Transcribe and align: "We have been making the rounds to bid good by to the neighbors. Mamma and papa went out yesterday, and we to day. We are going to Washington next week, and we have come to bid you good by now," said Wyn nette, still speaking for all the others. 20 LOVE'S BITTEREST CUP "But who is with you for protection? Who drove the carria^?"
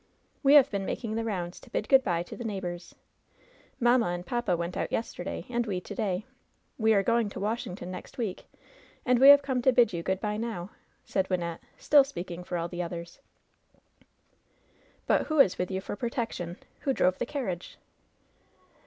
"We 0.41 0.55
have 0.55 0.71
been 0.71 0.83
making 0.83 1.13
the 1.13 1.23
rounds 1.23 1.59
to 1.59 1.69
bid 1.69 1.87
good 1.87 2.03
by 2.03 2.23
to 2.23 2.35
the 2.35 2.43
neighbors. 2.43 2.95
Mamma 3.79 4.07
and 4.07 4.25
papa 4.25 4.57
went 4.57 4.75
out 4.75 4.91
yesterday, 4.91 5.45
and 5.47 5.67
we 5.67 5.79
to 5.81 5.93
day. 5.93 6.25
We 6.79 6.91
are 6.95 7.03
going 7.03 7.29
to 7.29 7.39
Washington 7.39 7.91
next 7.91 8.17
week, 8.17 8.47
and 9.05 9.19
we 9.19 9.29
have 9.29 9.43
come 9.43 9.61
to 9.61 9.71
bid 9.71 9.93
you 9.93 10.01
good 10.01 10.19
by 10.19 10.37
now," 10.37 10.71
said 11.05 11.29
Wyn 11.29 11.41
nette, 11.41 11.61
still 11.77 12.03
speaking 12.03 12.43
for 12.43 12.57
all 12.57 12.67
the 12.67 12.81
others. 12.81 13.19
20 13.99 14.05
LOVE'S 14.07 14.07
BITTEREST 14.25 15.07
CUP 15.07 15.17
"But 15.19 15.27
who 15.27 15.39
is 15.39 15.57
with 15.59 15.69
you 15.69 15.81
for 15.81 15.95
protection? 15.95 16.57
Who 16.79 16.93
drove 16.93 17.19
the 17.19 17.27
carria^?" 17.27 17.75